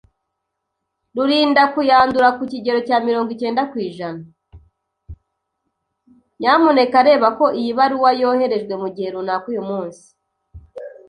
[6.39, 10.05] Nyamuneka reba ko iyi baruwa yoherejwe mugihe runaka uyumunsi.